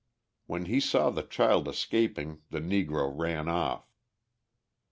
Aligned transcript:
When 0.47 0.65
he 0.65 0.79
saw 0.79 1.11
the 1.11 1.21
child 1.21 1.67
escaping 1.67 2.41
the 2.49 2.57
Negro 2.59 3.13
ran 3.15 3.47
off. 3.47 3.85